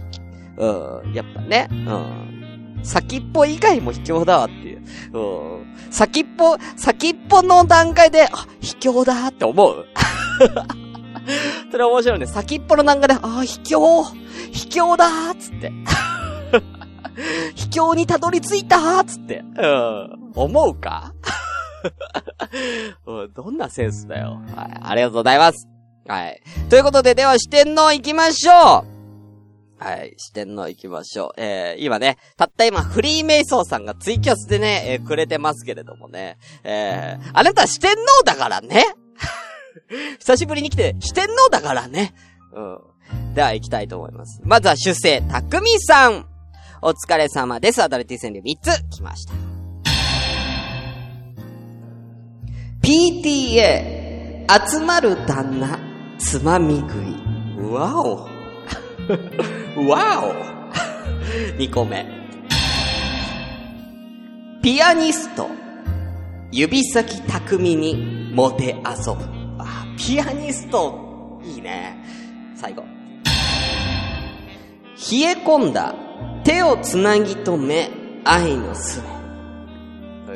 [0.58, 0.66] う
[1.08, 2.35] ん、やっぱね、うん。
[2.82, 4.82] 先っぽ以外も卑怯だわっていう。
[5.12, 5.76] うん。
[5.90, 9.86] 先っぽ、先っぽの段階で、あ、卑怯だって思う
[11.72, 12.26] それ面白いね。
[12.26, 14.04] 先っぽの段階で、あ、卑怯
[14.52, 15.72] 卑怯だーっつって。
[17.54, 19.42] 卑怯にたどり着いたーっつって。
[19.58, 20.32] うん。
[20.34, 21.12] 思うか？
[23.06, 24.40] うん、どんなセンスだよ。
[24.54, 24.68] はい。
[24.82, 25.68] ありがとうございます。
[26.06, 26.40] はい。
[26.68, 28.95] ということで、では四天王行きましょう
[29.78, 31.40] はい、四天王行きましょう。
[31.40, 36.38] えー、今ね、たった今、フリーメイソーさんがツイキャスでね、えー、くれてますけれどもね。
[36.64, 38.84] えー、あなた四天王だからね
[40.18, 42.14] 久しぶりに来て、四天王だからね。
[42.54, 43.34] うん。
[43.34, 44.40] では行きたいと思います。
[44.44, 46.26] まずは主生、たくみさん。
[46.82, 47.82] お疲れ様です。
[47.82, 49.34] アダルティ川柳3つ来ました。
[52.82, 55.78] PTA、集まる旦那、
[56.18, 57.16] つまみ食い。
[57.58, 58.35] うわお。
[59.88, 60.34] わお。
[61.58, 62.06] 2個目。
[64.62, 65.48] ピアニスト、
[66.50, 69.24] 指先巧みにモテ遊ぶ。
[69.58, 71.96] あ、ピアニスト、いいね。
[72.56, 72.82] 最後。
[72.82, 72.88] 冷
[75.20, 75.94] え込んだ、
[76.42, 77.90] 手をつなぎ止め、
[78.24, 79.15] 愛のすべ。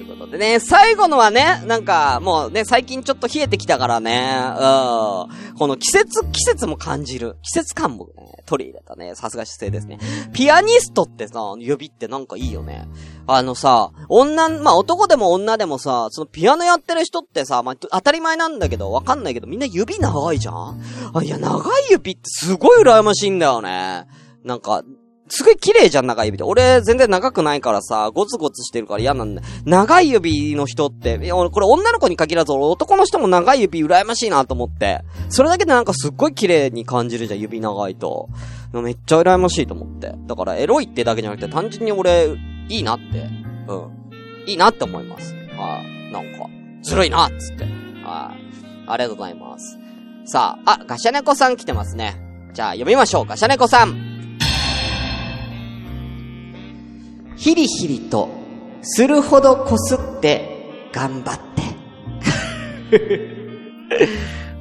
[0.01, 5.55] ということでね、最後のはね、なんか、もうね、最近ちょっと冷えてきたからね、うん。
[5.57, 7.37] この季節、季節も感じる。
[7.43, 9.15] 季節感もね、取り入れたね。
[9.15, 9.99] さすが姿勢ですね。
[10.33, 12.89] ピアニストってさ、指ってなんかいいよね。
[13.27, 20.81] あのさ、女、まあ、男でも女でもさ、そのピアノやってる人ってさ、まあ、当たり前なんだけど、わかんないけど、みんな指長いじゃん
[21.13, 24.07] あ、いや、長い指ってすごい羨ましいんだよね。
[24.45, 24.83] なんか、
[25.31, 26.45] すごい綺麗じゃん、長い指って。
[26.45, 29.43] 俺、全然長くないからさ、ゴツゴツしてるから嫌なんだ。
[29.65, 35.03] 長い指の人って、いや、俺、これ女の子に限らず、男の人も長い指羨ましいなと思って。
[35.29, 38.29] それだけでなんかすっごい綺麗に感じるじゃん、指長いと。
[38.73, 40.13] めっちゃ羨ましいと思って。
[40.27, 42.29] だから、エロいってだけじゃなくて、単純に俺、
[42.69, 43.29] いいなって。
[43.69, 44.01] うん。
[44.47, 45.33] いいなって思います。
[45.57, 46.13] はい。
[46.13, 46.49] なんか、
[46.83, 47.65] ずるいなっつって。
[47.65, 47.71] はい。
[48.89, 49.79] ありがとうございます。
[50.25, 52.21] さあ、あ、ガシャネコさん来てますね。
[52.53, 53.27] じゃあ、読みましょう。
[53.27, 54.10] ガシャネコさん。
[57.41, 58.29] ヒリヒリと、
[58.83, 61.39] するほどこすって、頑張っ
[62.91, 62.91] て。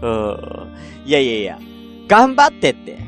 [0.02, 0.74] うん。
[1.06, 1.60] いやいやいや、
[2.08, 2.94] 頑張ってって。
[2.94, 3.04] うん。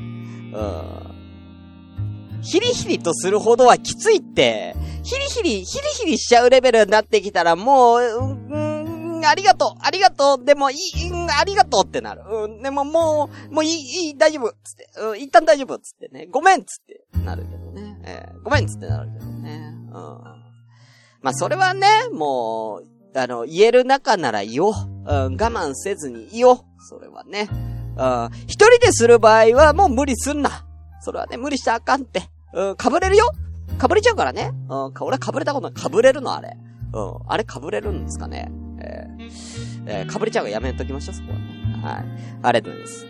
[2.41, 8.57] ヒリヒリとするほどはきついって、ヒリヒリ、ヒリヒリしちゃうレベルになってきたらもう、うん、う
[9.19, 10.79] んありがとう、ありがとう、でもいい、
[11.09, 12.23] うん、ありがとうってなる。
[12.29, 17.90] うん、でももう、もういい、いい、大丈夫、つって、うん、一旦大丈夫、つってね、ごめん、つって、なるけどね。
[18.03, 19.73] えーごめんっ、つってなるけどね。
[19.87, 19.93] うん。
[19.93, 24.73] まあ、それはね、もう、あの、言える仲なら言おう。
[24.73, 26.57] うん、我慢せずに言おう。
[26.79, 27.47] それはね。
[27.97, 30.65] うん、一人でする場合はもう無理すんな。
[31.01, 32.23] それはね、無理したらあかんって。
[32.53, 33.25] うん、かぶれるよ
[33.77, 34.51] かぶれちゃうからね。
[34.69, 35.73] うん、か俺かぶれたことない。
[35.81, 36.57] かぶれるのあれ。
[36.93, 38.51] うん、あれかぶれるんですかね。
[38.81, 39.31] えー、
[39.87, 41.45] えーかぶれちゃうからやめときましょう、そこはね。
[41.83, 42.05] はい。
[42.43, 43.05] ありがとうござい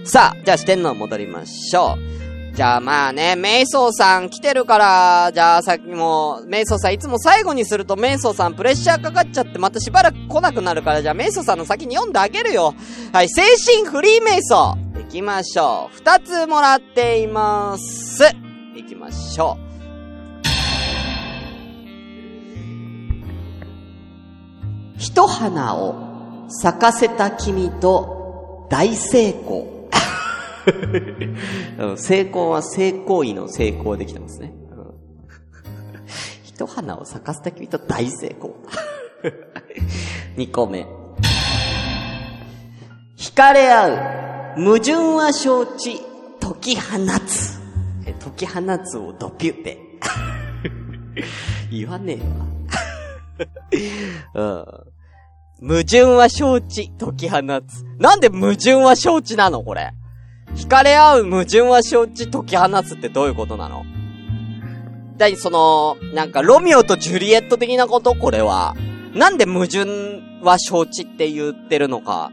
[0.00, 0.10] ます。
[0.12, 1.96] さあ、じゃあ四天王戻りましょ
[2.30, 2.33] う。
[2.54, 12.74] じゃあまあね、メイソーさん来てるから、じゃあさっきも、メイソーさんいつも最後にするとメイソーさんプレッシャーかかっちゃってまたしばらく来なくなるから、じゃあメイソーさんの先に読んであげるよ。
[13.12, 13.42] はい、精
[13.82, 15.02] 神フリーメイソー。
[15.02, 15.96] 行きましょう。
[15.96, 18.22] 二つもらっています。
[18.76, 19.64] 行きましょう。
[24.96, 29.73] 一花を咲かせた君と大成功。
[31.96, 34.54] 成功は成功位の成功できてますね。
[36.44, 38.54] 一花を咲かせた君と大成功。
[40.36, 40.86] 二個目。
[43.16, 43.88] 惹かれ合
[44.56, 44.60] う。
[44.62, 46.00] 矛盾は承知。
[46.40, 47.58] 解き放つ。
[48.04, 49.78] 解き放つをドピュって。
[51.70, 52.18] 言わね
[54.34, 54.54] えわ。
[55.62, 55.68] うん。
[55.68, 56.90] 矛盾は承知。
[56.98, 57.84] 解き放つ。
[57.98, 59.92] なんで矛盾は承知なのこれ？
[60.54, 63.84] 惹かれ合う矛盾は承知解き放つってどういうことなの？
[65.16, 68.14] だい、その、なんか、ロミオとジュリエット的なこと？
[68.14, 68.74] これは。
[69.14, 69.84] なんで矛盾
[70.42, 72.32] は承知って言ってるのか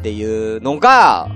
[0.00, 1.28] っていうのが、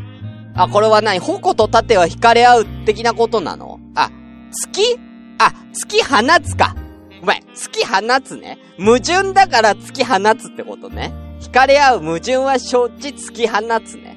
[0.55, 1.20] あ、これは何？
[1.20, 3.79] 矛と盾は惹かれ合う的なことなの？
[3.94, 4.11] あ、
[4.53, 4.98] 月
[5.38, 6.74] あ、月放つか。
[7.20, 8.59] ごめん、月放つね。
[8.79, 11.12] 矛盾だから月放つってことね。
[11.40, 14.13] 惹かれ合う矛盾は承知突き放つね。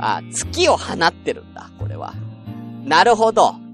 [0.00, 2.14] あ、月を放ってるんだ、これは。
[2.84, 3.54] なるほど。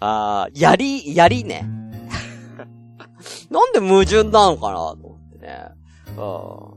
[0.00, 1.66] あやり、やりね。
[3.50, 5.68] なんで矛盾なのかなと思ってね。
[6.16, 6.20] う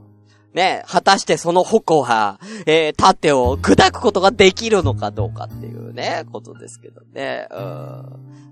[0.04, 0.08] ん。
[0.54, 7.48] ね、果たしてその矛は、えー、盾を砕くことができるのかどうかっていうね、ことですけどね。
[7.52, 7.58] うん。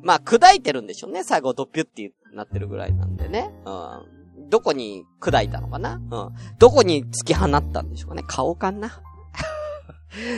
[0.04, 1.24] まあ、砕いてるんでしょうね。
[1.24, 3.50] 最後ドピュってなってるぐらいなんでね。
[3.66, 4.15] うん。
[4.50, 5.96] どこに砕いたのかな？
[5.96, 6.02] うん。
[6.60, 8.24] どこに突き放ったんでしょうかね？
[8.28, 8.90] 顔かな？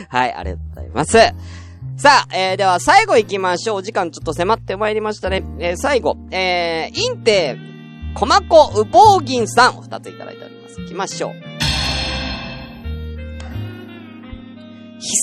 [0.08, 1.18] はい、ありがとうございます。
[1.96, 3.76] さあ、えー、では最後行きましょう。
[3.78, 5.44] お時間ちょっと迫ってまいりましたね。
[5.58, 7.56] えー、最後、えー、インテ、
[8.14, 10.80] コマコウボウギンさん、二ついただいております。
[10.80, 11.34] 行きましょう。
[11.34, 11.40] 悲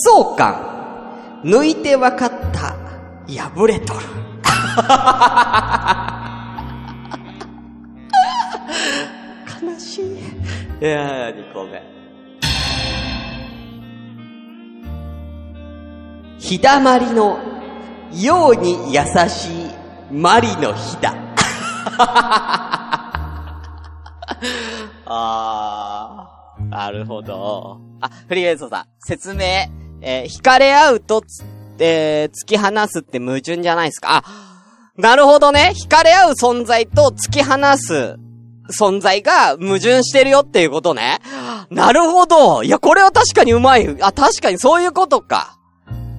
[0.04, 2.76] 壮感、抜いてわかった、
[3.28, 4.00] 破れとる。
[9.66, 10.06] 悲しい。
[10.82, 11.82] いやー、2個目。
[16.38, 17.40] ひだまりの
[18.14, 19.72] ように優しい
[20.12, 21.16] マリのひだ。
[25.08, 27.80] あー、なるほど。
[28.02, 29.42] あ、フリーエイソさん、説明。
[30.02, 31.44] えー、惹かれ合うとつ、
[31.80, 34.24] えー、突き放すって矛盾じゃないですか。
[34.24, 34.24] あ、
[34.98, 35.74] なるほどね。
[35.76, 38.18] 惹かれ合う存在と突き放す
[38.72, 41.20] 存在が矛盾してるよっていうことね。
[41.70, 42.64] なるほど。
[42.64, 43.88] いや、これは確かにうまい。
[44.02, 45.58] あ、確かにそういうことか。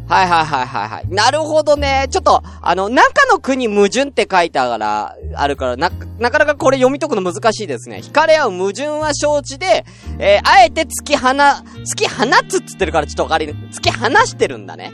[0.09, 1.09] はいはいはいはいはい。
[1.09, 2.07] なるほどね。
[2.11, 8.03] ちょっと、あの、中の国矛盾って書いてあから、あるから、な、なかなかこれ読み解くの難しいですね。
[8.05, 9.85] 惹かれ合う矛盾は承知で、
[10.21, 14.93] えー、あえて突き放、突き放つっつってるからちょっとわかり、突き放してるんだね。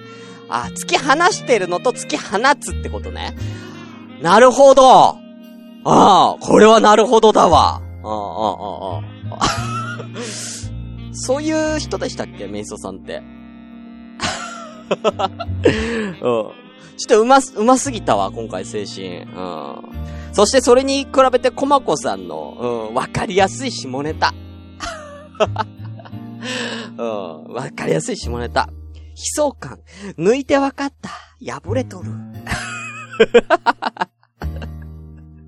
[0.49, 3.37] あ、突き放してるのと突き放つってことね。
[4.23, 5.22] なるほど。
[5.85, 7.83] ああ、これはなるほどだわ。
[8.05, 9.03] ああ、ああ、ああ。
[11.13, 13.23] そういう人でしたっけメイソさんって。
[14.89, 15.03] うん。
[16.23, 19.23] ちょっとうま、うますぎたわ、今回精神。
[19.23, 19.83] うん。
[20.33, 24.33] そしてそれに比べてコマコさんの、うん、わかりやすい下ネタ。
[26.97, 28.69] うん、わかりやすい下ネタ。
[28.71, 29.79] 悲壮感、
[30.19, 31.11] 抜いてわかった。
[31.45, 32.11] 破れとる。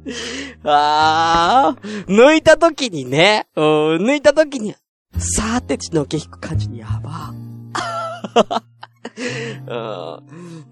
[0.65, 4.75] あー、抜いた時にね、抜いた時に、
[5.19, 7.33] さーって血の毛引く感じにやば。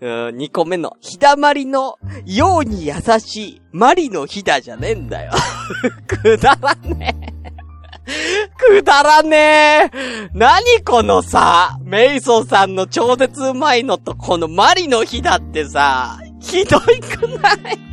[0.02, 0.36] うん。
[0.36, 5.32] 二個目の、ひだまりの、ように優しい、マリのひだじゃねえんだよ。
[6.06, 7.32] くだらねえ。
[8.58, 9.90] くだらねえ。
[10.34, 17.91] 何このさ、メイソーさんの超絶うまいのとこのマリの日だってさ、ひどいくない？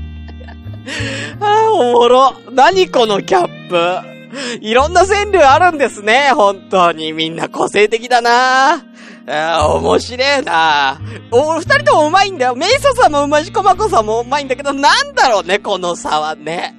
[1.40, 2.34] ああ、おもろ。
[2.52, 4.10] 何このギャップ。
[4.62, 7.14] いろんな川柳あるんですね、本当に。
[7.14, 8.84] みんな個性的だな
[9.28, 11.00] あ面白えな
[11.32, 12.56] お、二人ともうまいんだよ。
[12.56, 16.76] メイソさんもうまいし、コマコさんもうまいんだけど、なんだろうね、この差はね。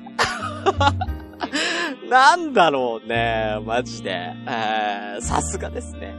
[2.10, 4.32] なんだろうね、マジで。
[5.20, 6.16] さすがですね。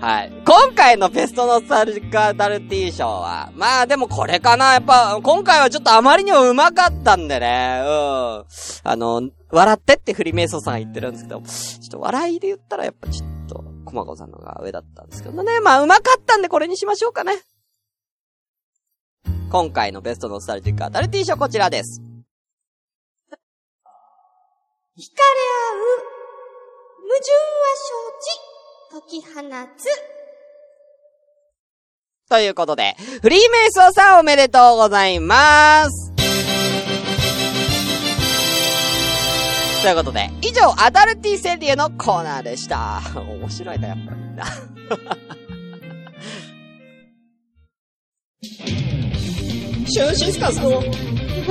[0.00, 0.32] はい。
[0.44, 4.74] 今回のベストノスタルジカダルティー賞は、まあでもこれかな。
[4.74, 7.80] やっぱ、今回はちょっとあまりにも上手かったんでね。
[7.82, 8.44] うん。
[8.84, 15.60] あの、笑ってってフリメイソさん言ってるんですけど、ちょっと笑いで言ったらやっぱちょっと、コマコさんのが上だったんですけどね。
[15.60, 17.42] まあ、うまかったんでこれにしましょうかね。
[19.50, 22.02] 今回のベストノスタルジックアダルティー賞こちらです。
[24.96, 26.04] 惹かれ合う、
[27.02, 27.38] 矛盾は
[27.74, 28.53] 承知、
[28.90, 29.40] 解き放
[29.76, 29.86] つ。
[32.28, 36.12] ということで、フリーメイソーさんおめでとうございます。
[39.82, 43.02] ということで、以上、アダルティ川柳のコーナーでした。
[43.20, 44.44] 面白いな、やっぱりみ んな。
[49.86, 50.82] シュンシスカスの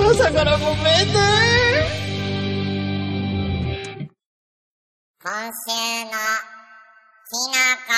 [0.09, 1.93] 朝からごめんね。
[5.21, 6.52] 今週の
[7.33, 7.57] きな
[7.87, 7.97] こ。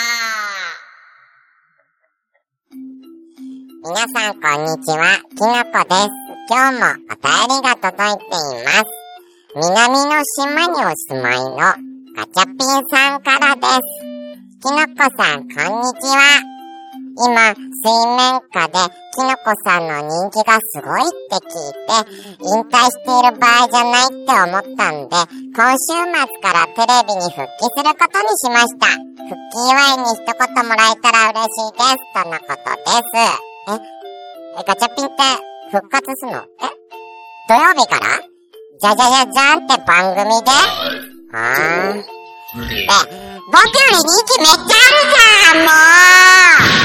[3.83, 6.07] 皆さんこんにちは、きのこです。
[6.49, 7.27] 今日もお便
[7.57, 8.87] りが届いています。
[9.53, 11.75] 南の島にお住まいのガ
[12.27, 13.81] チャピンさんからです。
[14.61, 16.54] きのこさん、こんにちは。
[17.17, 17.87] 今、水
[18.17, 18.75] 面下で
[19.15, 21.95] きのこさんの人気がすごいって聞いて、
[22.43, 25.15] 引退している場合じゃないって思ったんで、
[25.55, 26.11] 今週末
[26.43, 28.91] からテレビに復帰することにしました。
[29.25, 30.35] 復帰祝いに一言
[30.67, 32.03] もらえたら嬉しいです。
[32.13, 33.15] とのことです。
[33.67, 33.79] え、
[34.57, 35.15] えガチャピンって
[35.71, 36.31] 復活すの？
[36.35, 36.67] え？
[37.47, 38.19] 土曜日から？
[38.77, 40.51] じじゃじゃじゃじゃんって番組で？
[41.33, 42.03] あー。
[42.55, 42.61] え、
[43.51, 45.71] 僕より人気めっちゃあるじゃん、も
[46.81, 46.84] う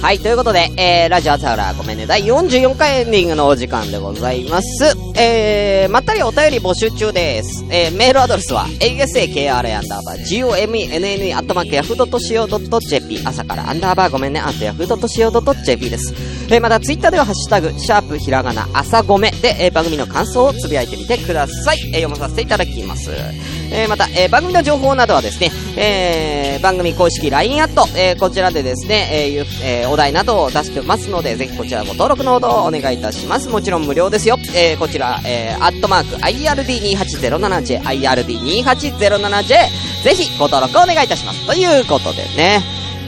[0.00, 4.96] はい、ということで、えー、ラジオ朝浦ごめんね、第44回エンディングのお時間でございます。
[5.16, 7.64] えー、まったりお便り募集中です。
[7.68, 16.14] えー、メールアドレスは、asakra アンダーバー、gomenne アットマークヤフー .co.jp、朝からアンダーバーごめんね、アットヤフー .co.jp です。
[16.48, 21.78] えー、またツイッターではハッシュタグ、シャープひらがな、朝ごめで、えー、番組の感想をつぶやいてみてください。
[21.92, 23.10] えー、読まさせていただきます。
[23.70, 33.48] えー、また、えー、番組の情報などはですね、えー、番組公式 LINE アット、えー、こちらでですね、えーえーお題などを出してますので、ぜひこちらご登録のほどお願いいたします。
[33.48, 34.36] もちろん無料ですよ。
[34.54, 39.48] えー、こちら、えー、アットマーク、IRD2807J、IRD2807J、
[40.04, 41.46] ぜひご登録お願いいたします。
[41.46, 42.62] ということでね、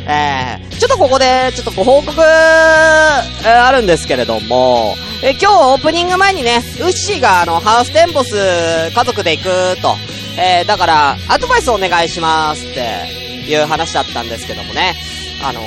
[0.06, 8.34] えー、ちょっとここで、ちょっとご報告、えーあるんですけれども、えー今日オープニング前にね、ウッシーがあの、ハウステンボス
[8.94, 9.48] 家族で行く
[9.82, 9.94] と、
[10.38, 14.94] えー、だから、アドバイスお願いしますっていう話だったんですけどもね、
[15.42, 15.60] あの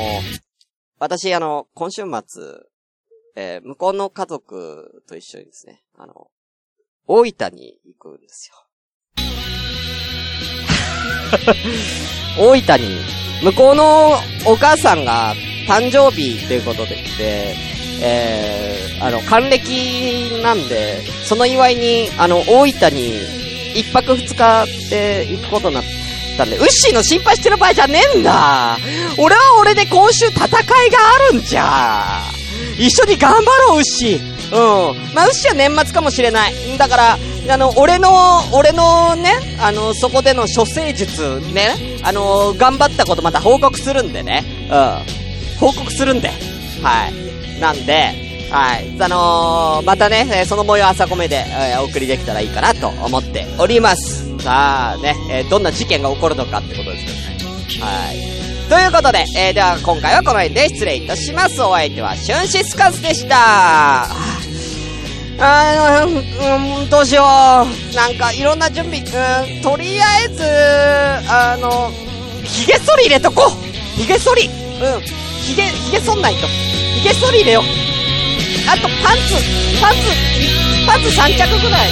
[1.00, 2.44] 私、あの、今週末、
[3.36, 6.28] えー向こうの家族と一緒にですね、あの、
[7.08, 8.56] 大分に行くんですよ。
[12.38, 13.00] 大分に、
[13.44, 14.12] 向こうの
[14.46, 15.34] お母さんが
[15.68, 17.56] 誕生日ということでって、
[18.02, 23.20] えー、あの、還暦なんで、その祝いに、あの、大分に、
[23.76, 25.84] 一泊二日で行くことになっ
[26.38, 28.78] たんで、ウッシーの心配してる場合じゃねえんだ
[29.18, 30.58] 俺は俺で今週戦いが
[31.30, 32.22] あるんじゃ
[32.78, 35.14] 一緒に頑張ろう、ウッシーうん。
[35.14, 36.78] まあ、ウッシーは年末かもしれない。
[36.78, 37.18] だから、
[37.50, 44.44] あの、俺の、俺のね、あの、そこでの処世術ね、あの、頑張ったことまた報告するんでね。
[44.70, 45.60] うん。
[45.60, 46.30] 報告するんで。
[46.82, 47.60] はい。
[47.60, 48.96] なんで、はい。
[49.00, 54.38] あのーまたね、その模様朝コメで、えーお送りできたらいいかなと思っております。
[54.40, 57.86] さあね、えーどんな事件が起こるのかってことですけどね。
[57.86, 58.70] はい。
[58.70, 61.62] ということで、えーでは今回はこの辺で失礼いたします。
[61.62, 64.06] お相手はシュンシスカスでした。
[65.40, 67.96] あーうん、どうしよう。
[67.96, 70.44] なんか、いろんな準備、うん、とりあえず、
[71.28, 71.92] あの、
[72.44, 74.52] 髭剃り入れとこう髭剃りうん。
[75.42, 76.48] 髭、髭剃んないと。
[77.02, 77.93] 髭剃り入れよう。
[78.66, 79.36] あと、パンツ、
[79.82, 80.08] パンツ、
[80.88, 81.90] パンツ3着ぐらい。